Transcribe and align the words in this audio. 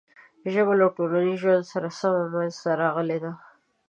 ژبه 0.53 0.73
له 0.79 0.87
ټولنیز 0.95 1.37
ژوند 1.41 1.63
سره 1.71 1.87
سمه 1.99 2.21
منځ 2.33 2.53
ته 2.63 2.71
راغلې 2.81 3.17
ده. 3.23 3.31